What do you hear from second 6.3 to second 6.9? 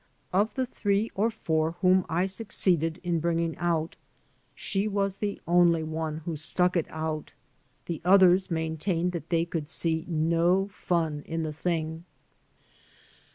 stuck it